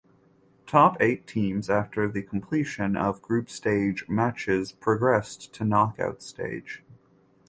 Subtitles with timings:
[0.65, 6.81] Top eight teams after the completion of group stage matches progressed to knockout stage.